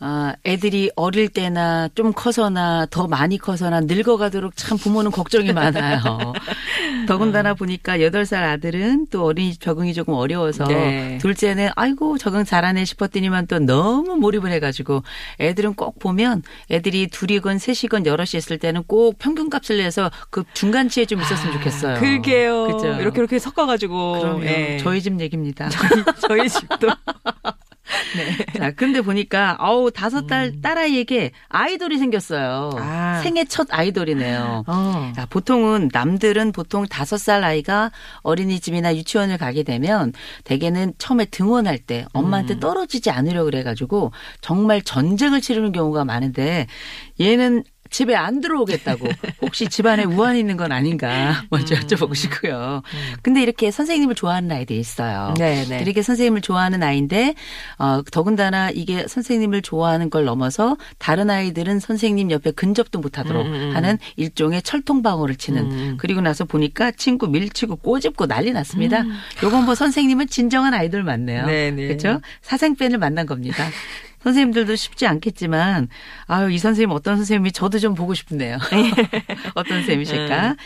[0.07, 6.03] 아, 애들이 어릴 때나 좀 커서나 더 많이 커서나 늙어가도록 참 부모는 걱정이 많아요.
[7.09, 11.17] 더군다나 보니까 8살 아들은 또 어린이집 적응이 조금 어려워서 네.
[11.23, 15.03] 둘째는 아이고 적응 잘하네 싶었더니만 또 너무 몰입을 해가지고
[15.40, 21.23] 애들은 꼭 보면 애들이 둘이건 셋이건 여럿이 있을 때는 꼭 평균값을 내서 그 중간치에 좀
[21.23, 21.99] 있었으면 좋겠어요.
[21.99, 22.67] 그러게요.
[22.67, 22.88] 그죠?
[23.01, 24.21] 이렇게 이렇게 섞어가지고.
[24.21, 24.45] 그럼요.
[24.45, 24.77] 예.
[24.83, 25.71] 저희 집 얘기입니다.
[26.29, 26.88] 저희 집도.
[28.59, 32.70] 자, 근데 보니까 어우 다섯 달 딸아이에게 아이돌이 생겼어요.
[32.74, 32.78] 음.
[32.83, 33.20] 아.
[33.22, 34.64] 생애 첫 아이돌이네요.
[34.66, 35.12] 어.
[35.14, 37.90] 자, 보통은 남들은 보통 다섯 살 아이가
[38.22, 40.12] 어린이집이나 유치원을 가게 되면
[40.44, 42.20] 대개는 처음에 등원할 때 음.
[42.20, 46.66] 엄마한테 떨어지지 않으려고 그래가지고 정말 전쟁을 치르는 경우가 많은데
[47.20, 49.07] 얘는 집에 안 들어오겠다고
[49.40, 52.83] 혹시 집안에 우환이 있는 건 아닌가 먼저 여쭤보고 싶고요.
[53.22, 55.33] 근데 이렇게 선생님을 좋아하는 아이들이 있어요.
[55.38, 55.78] 네, 네.
[55.80, 57.37] 이렇게 선생님을 좋아하는 아이인데
[57.78, 63.76] 어, 더군다나 이게 선생님을 좋아하는 걸 넘어서 다른 아이들은 선생님 옆에 근접도 못하도록 음, 음.
[63.76, 65.96] 하는 일종의 철통방어를 치는 음.
[65.96, 69.04] 그리고 나서 보니까 친구 밀치고 꼬집고 난리 났습니다.
[69.44, 71.42] 요건 뭐 선생님은 진정한 아이돌 맞네요.
[71.42, 71.46] 음.
[71.46, 71.87] 네, 네.
[71.87, 72.20] 그렇죠?
[72.42, 73.64] 사생팬을 만난 겁니다.
[74.25, 75.89] 선생님들도 쉽지 않겠지만
[76.27, 78.59] 아유 이 선생님 어떤 선생님이 저도 좀 보고 싶네요.
[79.55, 80.57] 어떤 선생님이실까?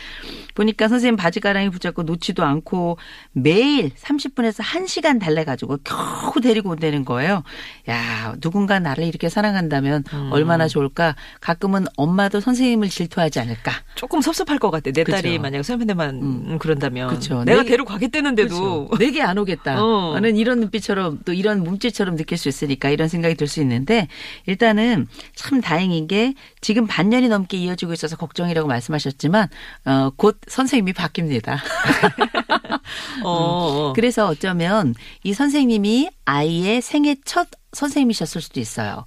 [0.58, 2.98] 보니까 선생님 바지가랑이 붙잡고 놓지도 않고
[3.30, 7.44] 매일 30분에서 1시간 달래가지고 겨우 데리고 온다는 거예요.
[7.88, 10.30] 야 누군가 나를 이렇게 사랑한다면 음.
[10.32, 11.14] 얼마나 좋을까?
[11.40, 13.70] 가끔은 엄마도 선생님을 질투하지 않을까?
[13.94, 14.90] 조금 섭섭할 것 같아.
[14.90, 15.16] 내 그쵸.
[15.16, 16.58] 딸이 만약에 선배님만 음.
[16.58, 17.44] 그런다면 그쵸.
[17.44, 19.80] 내가 내- 데리고 가겠다는데도 내게 안 오겠다.
[19.82, 20.18] 어.
[20.18, 24.08] 는 이런 눈빛처럼 또 이런 몸짓처럼 느낄 수 있으니까 이런 생각이 들 수 있는데
[24.46, 29.48] 일단은 참 다행인 게 지금 반년이 넘게 이어지고 있어서 걱정이라고 말씀하셨지만
[29.86, 31.58] 어, 곧 선생님이 바뀝니다.
[33.22, 33.92] 어, 어.
[33.94, 39.04] 그래서 어쩌면 이 선생님이 아이의 생애 첫 선생님이셨을 수도 있어요.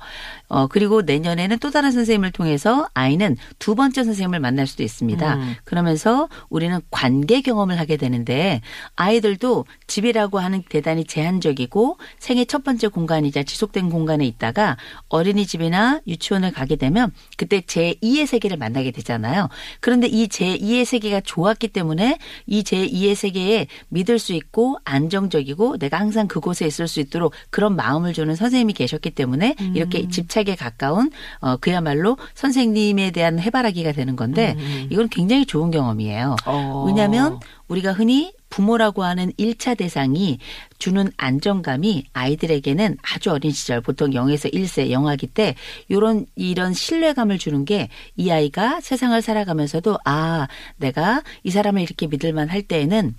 [0.48, 5.36] 어, 그리고 내년에는 또 다른 선생님을 통해서 아이는 두 번째 선생님을 만날 수도 있습니다.
[5.36, 5.56] 음.
[5.64, 8.62] 그러면서 우리는 관계 경험을 하게 되는데
[8.96, 14.78] 아이들도 집이라고 하는 대단히 제한적이고 생애 첫 번째 공간이자 지속된 공간에 있다가
[15.10, 19.50] 어린이집이나 유치원을 가게 되면 그때 제2의 세계를 만나게 되잖아요.
[19.80, 26.28] 그런데 이 제2의 세계가 좋았기 때문에 이 제2의 세계에 믿을 수 있고 안정적이고 내가 항상
[26.28, 29.74] 그곳에 있을 수 있 도록 그런 마음을 주는 선생님이 계셨기 때문에 음.
[29.76, 34.58] 이렇게 집착에 가까운 어 그야말로 선생님에 대한 해바라기가 되는 건데
[34.90, 36.32] 이건 굉장히 좋은 경험이에요.
[36.32, 36.36] 음.
[36.48, 36.86] 어.
[36.88, 40.38] 왜냐하면 우리가 흔히 부모라고 하는 1차 대상이
[40.78, 45.56] 주는 안정감이 아이들에게는 아주 어린 시절 보통 0에서 1세 영아기 때
[45.90, 50.48] 요런 이런 신뢰감을 주는 게 이 아이가 세상을 살아가면서도 아
[50.78, 53.16] 내가 이 사람을 이렇게 믿을 만 할 때에는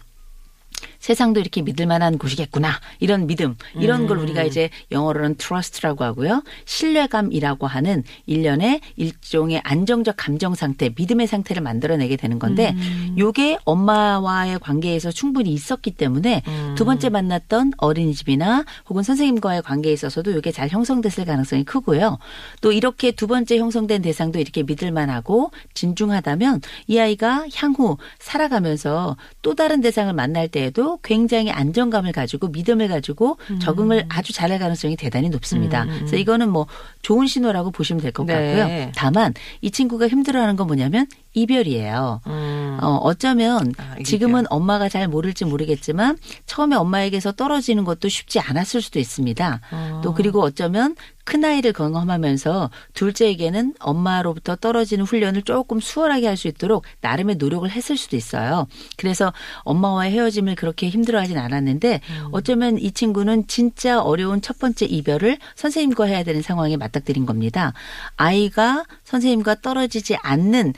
[0.99, 2.81] 세상도 이렇게 믿을 만한 곳이겠구나.
[3.01, 3.57] 이런 믿음.
[3.75, 6.42] 이런 걸 우리가 이제 영어로는 trust라고 하고요.
[6.64, 12.75] 신뢰감이라고 하는 일련의 일종의 안정적 감정 상태, 믿음의 상태를 만들어내게 되는 건데
[13.18, 16.42] 요게 엄마와의 관계에서 충분히 있었기 때문에
[16.77, 22.18] 두 번째 만났던 어린이집이나 혹은 선생님과의 관계에 있어서도 요게 잘 형성됐을 가능성이 크고요.
[22.61, 29.55] 또 이렇게 두 번째 형성된 대상도 이렇게 믿을 만하고 진중하다면 이 아이가 향후 살아가면서 또
[29.55, 35.28] 다른 대상을 만날 때에 도 굉장히 안정감을 가지고 믿음을 가지고 적응을 아주 잘할 가능성이 대단히
[35.28, 35.85] 높습니다.
[35.85, 36.66] 그래서 이거는 뭐
[37.02, 38.35] 좋은 신호라고 보시면 될것 네.
[38.35, 38.92] 같고요.
[38.94, 42.21] 다만 이 친구가 힘들어하는 건 뭐냐면 이별이에요.
[42.27, 42.79] 음.
[42.83, 43.97] 어, 어쩌면 아.
[44.05, 49.61] 지금은 엄마가 잘 모를지 모르겠지만 처음에 엄마에게서 떨어지는 것도 쉽지 않았을 수도 있습니다.
[49.71, 50.01] 어.
[50.05, 56.85] 또 그리고 어쩌면 큰 아이를 경험하면서 둘째에게는 엄마로부터 떨어지는 훈련을 조금 수월하게 할 수 있도록
[57.03, 58.66] 나름의 노력을 했을 수도 있어요.
[58.97, 62.29] 그래서 엄마와의 헤어짐을 그렇게 힘들어하진 않았는데 음.
[62.33, 67.75] 어쩌면 이 친구는 진짜 어려운 첫 번째 이별을 선생님과 해야 되는 상황에 맞닥뜨린 겁니다.
[68.16, 70.73] 아이가 선생님과 떨어지지 않는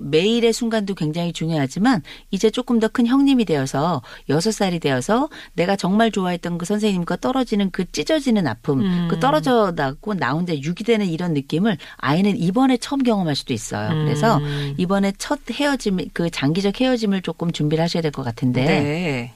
[0.00, 5.76] 그 매일의 순간도 굉장히 중요하지만 이제 조금 더 큰 형님이 되어서 여섯 살이 되어서 내가
[5.76, 9.08] 정말 좋아했던 그 선생님과 떨어지는 그 찢어지는 아픔, 음.
[9.10, 13.90] 그 떨어져 나고 나 혼자 육이 되는 이런 느낌을 아이는 이번에 처음 경험할 수도 있어요.
[13.90, 14.74] 그래서 음.
[14.78, 19.32] 이번에 첫 헤어짐, 그 장기적 헤어짐을 조금 준비를 하셔야 될 것 같은데 네.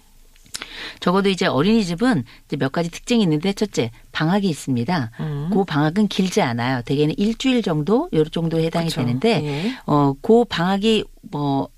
[1.00, 5.10] 적어도 이제 어린이집은 이제 몇 가지 특징이 있는데 첫째 방학이 있습니다.
[5.20, 5.50] 음.
[5.52, 6.82] 그 방학은 길지 않아요.
[6.82, 9.00] 대개는 일주일 정도 요 정도에 해당이 그쵸.
[9.00, 9.74] 되는데 예.
[9.86, 11.68] 어, 그 방학이 뭐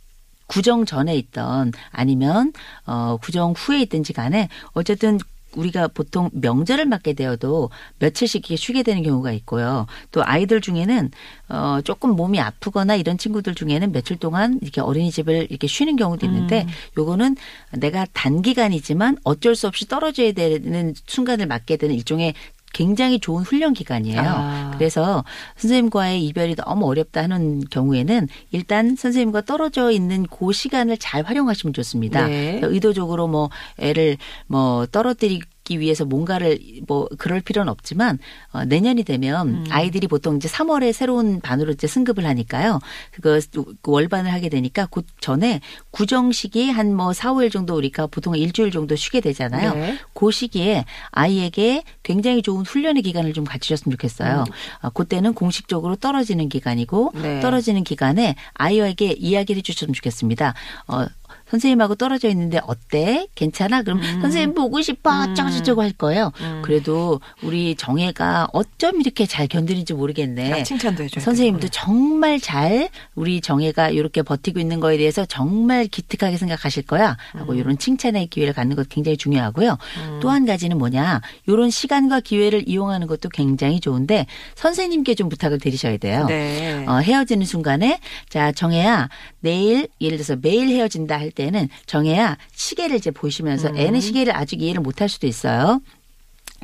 [0.47, 2.53] 구정 전에 있던 아니면
[2.87, 5.18] 어, 구정 후에 있든지 간에 어쨌든
[5.57, 9.87] 우리가 보통 명절을 맞게 되어도 며칠씩 이렇게 쉬게 되는 경우가 있고요.
[10.11, 11.11] 또 아이들 중에는
[11.49, 16.67] 어 조금 몸이 아프거나 이런 친구들 중에는 며칠 동안 이렇게 어린이집을 이렇게 쉬는 경우도 있는데
[16.99, 17.37] 요거는
[17.79, 22.35] 내가 단기간이지만 어쩔 수 없이 떨어져야 되는 순간을 맞게 되는 일종의
[22.73, 24.21] 굉장히 좋은 훈련 기간이에요.
[24.21, 24.71] 아.
[24.77, 25.25] 그래서
[25.57, 32.27] 선생님과의 이별이 너무 어렵다 하는 경우에는 일단 선생님과 떨어져 있는 그 시간을 잘 활용하시면 좋습니다.
[32.27, 32.61] 네.
[32.63, 38.18] 의도적으로 뭐 애를 뭐 떨어뜨리 기 위해서 뭔가를 뭐 그럴 필요는 없지만
[38.53, 39.64] 어, 내년이 되면 음.
[39.70, 42.79] 아이들이 보통 이제 3월에 새로운 반으로 이제 승급을 하니까요.
[43.11, 48.07] 그거 그 월반을 하게 되니까 그 전에 구정 시기 한 뭐 4, 5일 정도 우리가
[48.07, 49.75] 보통 일주일 정도 쉬게 되잖아요.
[49.75, 49.98] 네.
[50.12, 54.44] 그 시기에 아이에게 굉장히 좋은 훈련의 기간을 좀 갖추셨으면 좋겠어요.
[54.81, 57.40] 아, 그때는 공식적으로 떨어지는 기간이고 네.
[57.40, 60.55] 떨어지는 기간에 아이에게 이야기를 해주셨으면 좋겠습니다.
[60.88, 61.07] 어,
[61.53, 63.27] 선생님하고 떨어져 있는데 어때?
[63.35, 63.83] 괜찮아?
[63.83, 64.21] 그럼 음.
[64.23, 65.11] 선생님 보고 싶어.
[65.23, 66.33] 어쩌고저쩌고 할 거예요.
[66.62, 70.53] 그래도 우리 정혜가 어쩜 이렇게 잘 견디는지 모르겠네.
[70.53, 76.38] 아, 칭찬도 해줘야 선생님도 정말 잘 우리 정혜가 이렇게 버티고 있는 거에 대해서 정말 기특하게
[76.38, 79.77] 생각하실 거야 하고 이런 칭찬의 기회를 갖는 것도 굉장히 중요하고요.
[80.21, 85.99] 또 한 가지는 뭐냐 이런 시간과 기회를 이용하는 것도 굉장히 좋은데 선생님께 좀 부탁을 드리셔야
[85.99, 86.25] 돼요.
[86.27, 86.87] 네.
[86.88, 87.99] 어, 헤어지는 순간에
[88.31, 89.11] 자 정혜야
[89.41, 93.77] 내일 예를 들어서 매일 헤어진다 할때 는 정혜야 시계를 이제 보시면서 음.
[93.77, 95.81] 애는 시계를 아직 이해를 못할 수도 있어요.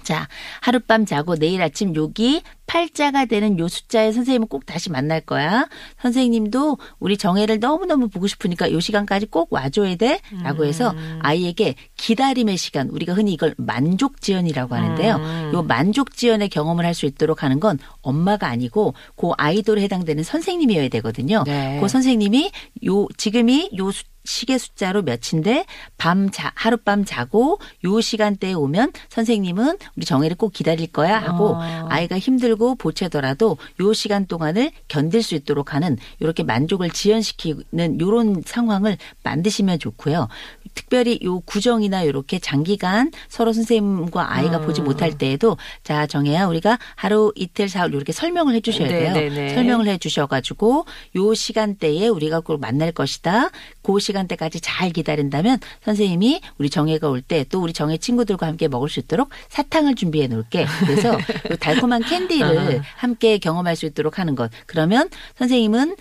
[0.05, 0.29] 자,
[0.61, 5.66] 하룻밤 자고 내일 아침 여기 팔자가 되는 요 숫자에 선생님은 꼭 다시 만날 거야.
[6.02, 10.20] 선생님도 우리 정혜를 너무너무 보고 싶으니까 요 시간까지 꼭 와줘야 돼.
[10.44, 15.16] 라고 해서 아이에게 기다림의 시간, 우리가 흔히 이걸 만족지연이라고 하는데요.
[15.16, 15.50] 음.
[15.54, 21.44] 요 만족지연의 경험을 할 수 있도록 하는 건 엄마가 아니고 그 아이돌에 해당되는 선생님이어야 되거든요.
[21.46, 21.78] 네.
[21.81, 22.50] 그 선생님이
[22.87, 25.64] 요, 지금이 요 수- 시계 숫자로 몇인데
[25.96, 31.87] 밤 자, 하룻밤 자고 요 시간대에 오면 선생님은 우리 정혜를 꼭 기다릴 거야 하고 어.
[31.88, 38.99] 아이가 힘들고 보채더라도 요 시간 동안을 견딜 수 있도록 하는 이렇게 만족을 지연시키는 요런 상황을
[39.23, 40.29] 만드시면 좋고요.
[40.75, 44.66] 특별히 요 구정이나 요렇게 장기간 서로 선생님과 아이가 음.
[44.66, 49.12] 보지 못할 때에도 자 정혜야 우리가 하루 이틀 사흘 이렇게 설명을 해주셔야 네, 돼요.
[49.14, 49.55] 네, 네.
[49.55, 50.85] 설명을 해주셔가지고
[51.16, 53.51] 요 시간대에 우리가 꼭 만날 것이다.
[53.83, 58.88] 그 시간대까지 잘 기다린다면 선생님이 우리 정혜가 올 때 또 우리 정혜 친구들과 함께 먹을
[58.88, 60.66] 수 있도록 사탕을 준비해 놓을게.
[60.81, 61.14] 그래서
[61.51, 64.50] 요 달콤한 캔디 를 함께 경험할 수 있도록 하는 것.
[64.66, 65.96] 그러면 선생님은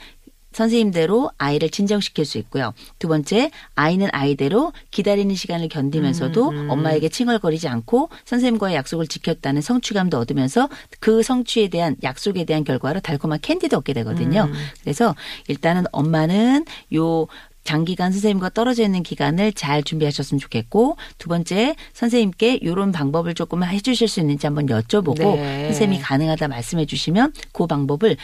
[0.58, 2.74] 선생님대로 아이를 진정시킬 수 있고요.
[2.98, 10.68] 두 번째, 아이는 아이대로 기다리는 시간을 견디면서도 엄마에게 칭얼거리지 않고 선생님과의 약속을 지켰다는 성취감도 얻으면서
[11.00, 14.50] 그 성취에 대한 약속에 대한 결과로 달콤한 캔디도 얻게 되거든요.
[14.82, 15.16] 그래서
[15.48, 17.28] 일단은 엄마는 요
[17.68, 24.08] 장기간 선생님과 떨어져 있는 기간을 잘 준비하셨으면 좋겠고 두 번째 선생님께 이런 방법을 조금 해주실
[24.08, 25.66] 수 있는지 한번 여쭤보고 네.
[25.66, 28.16] 선생님이 가능하다 말씀해 주시면 그 방법을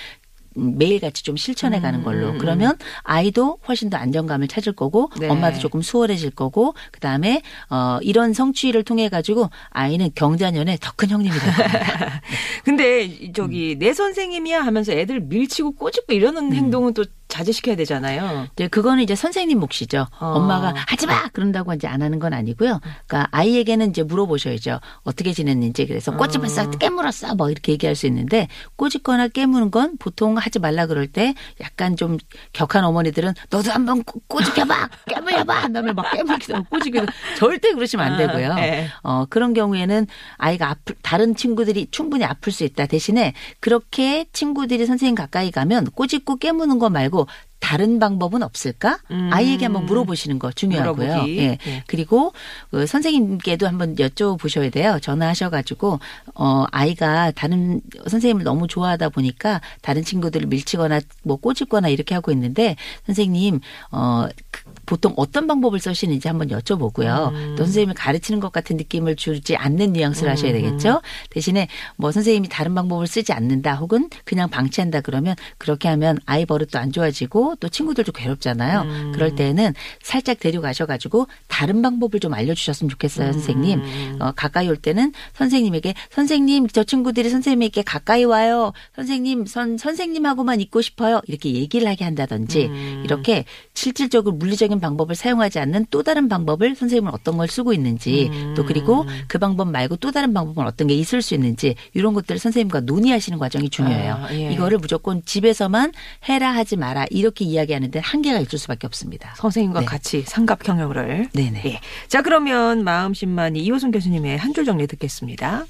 [0.55, 2.37] 음, 매일같이 좀 실천해 가는 걸로.
[2.37, 5.27] 그러면 아이도 훨씬 더 안정감을 찾을 거고 네.
[5.27, 11.09] 엄마도 조금 수월해질 거고 그 다음에 어 이런 성취를 통해 가지고 아이는 경자년에 더 큰
[11.09, 12.21] 형님이 될 겁니다.
[12.63, 16.53] 근데 저기 내 선생님이야 하면서 애들 밀치고 꼬집고 이러는 음.
[16.53, 17.03] 행동은 또
[17.33, 18.47] 자제시켜야 되잖아요.
[18.55, 20.07] 네, 그거는 이제 선생님 몫이죠.
[20.19, 20.25] 어.
[20.35, 22.79] 엄마가 하지 마 그런다고 이제 안 하는 건 아니고요.
[23.07, 24.79] 그러니까 아이에게는 이제 물어보셔야죠.
[25.03, 30.59] 어떻게 지냈는지 그래서 꼬집었어, 깨물었어, 뭐 이렇게 얘기할 수 있는데 꼬집거나 깨무는 건 보통 하지
[30.59, 32.17] 말라 그럴 때 약간 좀
[32.53, 37.05] 격한 어머니들은 너도 한번 꼬- 꼬집혀봐, 깨물려봐, 그다음에 막 깨물기도 하고 꼬집기도
[37.37, 38.51] 절대 그러시면 안 되고요.
[38.51, 38.87] 아, 네.
[39.01, 40.05] 어, 그런 경우에는
[40.37, 42.85] 아이가 아플, 다른 친구들이 충분히 아플 수 있다.
[42.85, 47.22] 대신에 그렇게 친구들이 선생님 가까이 가면 꼬집고 깨무는 거 말고
[47.59, 48.99] 다른 방법은 없을까?
[49.09, 49.29] 음.
[49.31, 51.25] 아이에게 한번 물어보시는 거 중요하고요.
[51.29, 51.57] 예.
[51.65, 51.83] 예.
[51.87, 52.33] 그리고
[52.71, 54.99] 그 선생님께도 한번 여쭤보셔야 돼요.
[55.01, 55.99] 전화하셔가지고
[56.35, 62.75] 어 아이가 다른 선생님을 너무 좋아하다 보니까 다른 친구들을 밀치거나 뭐 꼬집거나 이렇게 하고 있는데
[63.05, 67.31] 선생님 어 그- 보통 어떤 방법을 쓰시는지 한번 여쭤보고요.
[67.33, 67.55] 음.
[67.57, 70.61] 또 선생님을 가르치는 것 같은 느낌을 주지 않는 뉘앙스를 하셔야 음.
[70.61, 71.01] 되겠죠.
[71.29, 76.79] 대신에 뭐 선생님이 다른 방법을 쓰지 않는다 혹은 그냥 방치한다 그러면 그렇게 하면 아이 버릇도
[76.79, 78.81] 안 좋아지고 또 친구들도 괴롭잖아요.
[78.81, 79.11] 음.
[79.13, 83.33] 그럴 때는 살짝 데려가셔가지고 다른 방법을 좀 알려주셨으면 좋겠어요, 음.
[83.33, 83.81] 선생님.
[84.19, 88.73] 어, 가까이 올 때는 선생님에게 선생님 저 친구들이 선생님에게 가까이 와요.
[88.95, 91.21] 선생님 선 선생님하고만 있고 싶어요.
[91.27, 93.01] 이렇게 얘기를 하게 한다든지 음.
[93.05, 98.53] 이렇게 실질적으로 물리적인 방법을 사용하지 않는 또 다른 방법을 선생님은 어떤 걸 쓰고 있는지 음.
[98.55, 102.39] 또 그리고 그 방법 말고 또 다른 방법은 어떤 게 있을 수 있는지 이런 것들을
[102.39, 104.13] 선생님과 논의하시는 과정이 중요해요.
[104.13, 104.51] 아, 예.
[104.51, 105.91] 이거를 무조건 집에서만
[106.29, 109.33] 해라 하지 마라 이렇게 이야기하는 데 한계가 있을 수밖에 없습니다.
[109.37, 109.85] 선생님과 네.
[109.85, 111.29] 같이 삼각 경영을.
[111.33, 111.61] 네네.
[111.65, 111.79] 예.
[112.07, 115.65] 자 그러면 마음심만이 이호순 교수님의 한 줄 정리 듣겠습니다.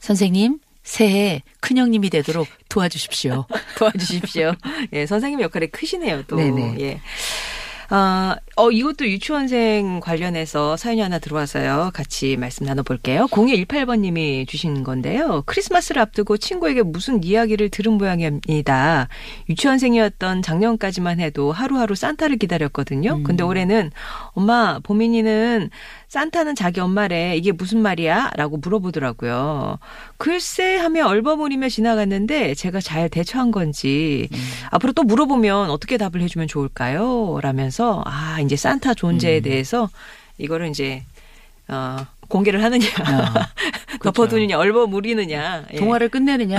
[0.00, 3.44] 선생님 새해 큰형님이 되도록 도와주십시오.
[3.76, 4.54] 도와주십시오.
[4.94, 6.36] 예, 선생님 역할이 크시네요, 또.
[6.36, 6.76] 네네.
[6.80, 7.00] 예.
[7.90, 11.92] 아, 어, 이것도 유치원생 관련해서 사연이 하나 들어와서요.
[11.94, 13.26] 같이 말씀 나눠볼게요.
[13.26, 15.44] 0218번님이 주신 건데요.
[15.46, 19.06] 크리스마스를 앞두고 친구에게 무슨 이야기를 들은 모양입니다.
[19.48, 23.22] 유치원생이었던 작년까지만 해도 하루하루 산타를 기다렸거든요.
[23.22, 23.92] 근데 올해는
[24.32, 25.70] 엄마, 보민이는
[26.08, 27.36] 산타는 자기 엄마래.
[27.36, 28.32] 이게 무슨 말이야?
[28.34, 29.78] 라고 물어보더라고요.
[30.16, 34.28] 글쎄 하며 얼버무리며 지나갔는데 제가 잘 대처한 건지
[34.70, 37.38] 앞으로 또 물어보면 어떻게 답을 해주면 좋을까요?
[37.40, 39.90] 라면서 아 이제 산타 존재에 대해서
[40.38, 41.04] 이거를 이제
[41.68, 42.86] 어 공개를 하느냐
[44.02, 45.76] 덮어두느냐 얼버무리느냐 예.
[45.76, 46.58] 동화를 끝내느냐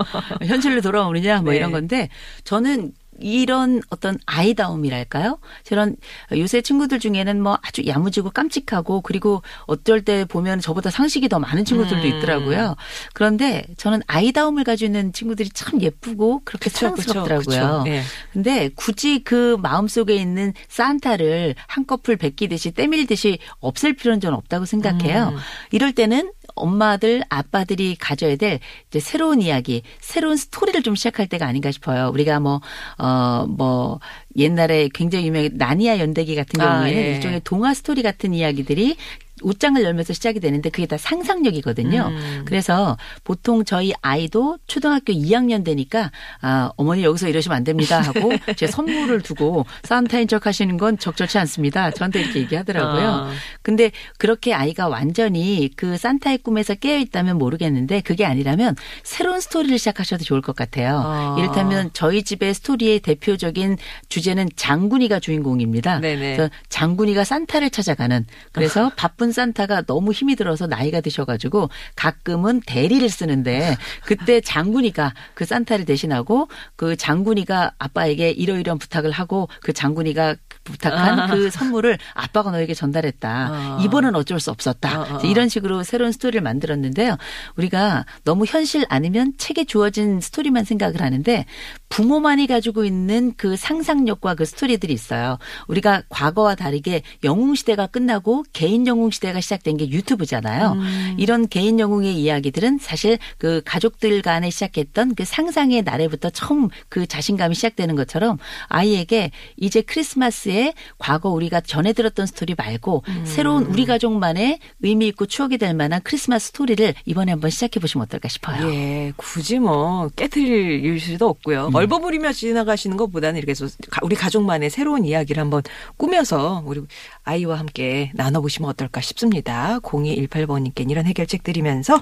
[0.46, 1.58] 현실로 돌아오느냐 뭐 네.
[1.58, 2.08] 이런 건데
[2.44, 5.38] 저는 이런 어떤 아이다움이랄까요?
[5.64, 5.96] 저런
[6.32, 11.64] 요새 친구들 중에는 뭐 아주 야무지고 깜찍하고 그리고 어쩔 때 보면 저보다 상식이 더 많은
[11.64, 12.06] 친구들도 음.
[12.06, 12.76] 있더라고요.
[13.14, 17.84] 그런데 저는 아이다움을 가지고 있는 친구들이 참 예쁘고 그렇게 사랑스럽더라고요.
[17.86, 18.02] 예.
[18.32, 25.32] 근데 굳이 그 마음속에 있는 산타를 한꺼풀 베끼듯이 때밀듯이 없앨 필요는 저는 없다고 생각해요.
[25.34, 25.38] 음.
[25.70, 31.70] 이럴 때는 엄마들, 아빠들이 가져야 될 이제 새로운 이야기, 새로운 스토리를 좀 시작할 때가 아닌가
[31.70, 32.10] 싶어요.
[32.12, 32.60] 우리가 뭐,
[32.98, 34.00] 어, 뭐,
[34.36, 37.14] 옛날에 굉장히 유명한 나니아 연대기 같은 아, 경우에는 예.
[37.14, 38.96] 일종의 동화 스토리 같은 이야기들이
[39.42, 42.08] 옷장을 열면서 시작이 되는데 그게 다 상상력이거든요.
[42.10, 42.42] 음.
[42.46, 48.66] 그래서 보통 저희 아이도 초등학교 2학년 되니까 아, 어머니 여기서 이러시면 안 됩니다 하고 제
[48.66, 51.90] 선물을 두고 산타인 척 하시는 건 적절치 않습니다.
[51.90, 53.08] 저한테 이렇게 얘기하더라고요.
[53.08, 53.32] 아.
[53.62, 60.24] 근데 그렇게 아이가 완전히 그 산타의 꿈에서 깨어 있다면 모르겠는데 그게 아니라면 새로운 스토리를 시작하셔도
[60.24, 61.02] 좋을 것 같아요.
[61.04, 61.36] 아.
[61.38, 63.76] 이를테면 저희 집의 스토리의 대표적인
[64.08, 66.00] 주제는 장군이가 주인공입니다.
[66.00, 66.36] 네네.
[66.36, 73.76] 그래서 장군이가 산타를 찾아가는 그래서 바쁜 산타가 너무 힘이 들어서 나이가 드셔가지고 가끔은 대리를 쓰는데
[74.04, 80.36] 그때 장군이가 그 산타를 대신하고 그 장군이가 아빠에게 이러이러한 부탁을 하고 그 장군이가
[80.66, 81.26] 부탁한 아.
[81.28, 83.28] 그 선물을 아빠가 너에게 전달했다.
[83.28, 83.80] 아.
[83.84, 84.90] 이번은 어쩔 수 없었다.
[84.90, 85.20] 아.
[85.24, 87.16] 이런 식으로 새로운 스토리를 만들었는데요.
[87.56, 91.46] 우리가 너무 현실 아니면 책에 주어진 스토리만 생각을 하는데
[91.88, 95.38] 부모만이 가지고 있는 그 상상력과 그 스토리들이 있어요.
[95.68, 100.72] 우리가 과거와 다르게 영웅 시대가 끝나고 개인 영웅 시대가 시작된 게 유튜브잖아요.
[100.72, 101.14] 음.
[101.16, 107.54] 이런 개인 영웅의 이야기들은 사실 그 가족들 간에 시작했던 그 상상의 나래부터 처음 그 자신감이
[107.54, 110.55] 시작되는 것처럼 아이에게 이제 크리스마스에
[110.98, 113.22] 과거 우리가 전해 들었던 스토리 말고 음.
[113.26, 118.28] 새로운 우리 가족만의 의미 있고 추억이 될 만한 크리스마스 스토리를 이번에 한번 시작해 보시면 어떨까
[118.28, 118.68] 싶어요.
[118.72, 121.68] 예, 굳이 뭐 깨트릴 일수도 없고요.
[121.68, 121.74] 음.
[121.74, 125.62] 얼버무리며 지나가시는 것보다는 이렇게 해서 가- 우리 가족만의 새로운 이야기를 한번
[125.96, 126.82] 꾸며서 우리
[127.24, 129.78] 아이와 함께 나눠보시면 어떨까 싶습니다.
[129.80, 132.00] 0218번님께 이런 해결책 드리면서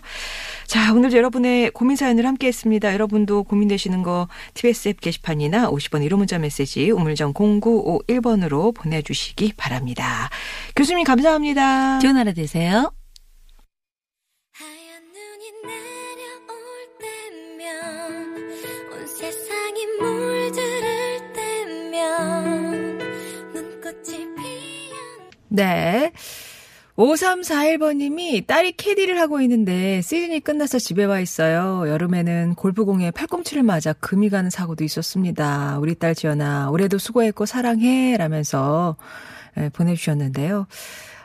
[0.66, 2.92] 자 오늘 여러분의 고민 사연을 함께했습니다.
[2.92, 10.28] 여러분도 고민되시는 거 TBS 앱 게시판이나 50번 1호 문자 메시지 우물정 0951번으로 보내주시기 바랍니다.
[10.76, 11.98] 교수님 감사합니다.
[12.00, 12.92] 좋은 하루 되세요.
[14.52, 22.98] 하얀 눈이 내려올 때면 온 세상이 물들을 때면
[23.52, 24.94] 눈꽃이 피어
[25.48, 26.12] 네.
[26.96, 31.88] 5341번님이 딸이 캐디를 하고 있는데 시즌이 끝나서 집에 와 있어요.
[31.88, 35.78] 여름에는 골프공에 팔꿈치를 맞아 금이 가는 사고도 있었습니다.
[35.80, 38.16] 우리 딸 지연아, 올해도 수고했고 사랑해.
[38.16, 38.96] 라면서
[39.56, 40.66] 예, 보내주셨는데요.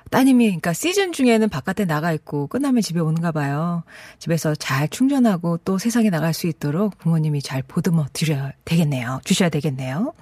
[0.09, 3.83] 따님이, 그러니까 시즌 중에는 바깥에 나가 있고 끝나면 집에 오는가 봐요.
[4.17, 9.21] 집에서 잘 충전하고 또 세상에 나갈 수 있도록 부모님이 잘 보듬어 드려야 되겠네요.
[9.23, 10.13] 주셔야 되겠네요.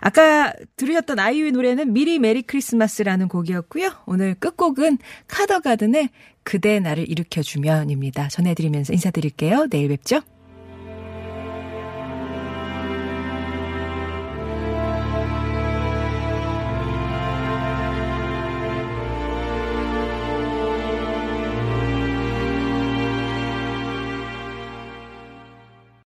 [0.00, 3.90] 아까 들으셨던 아이유의 노래는 미리 메리 크리스마스라는 곡이었고요.
[4.06, 6.10] 오늘 끝곡은 카더가든의
[6.42, 8.28] 그대 나를 일으켜주면입니다.
[8.28, 9.66] 전해드리면서 인사드릴게요.
[9.68, 10.20] 내일 뵙죠.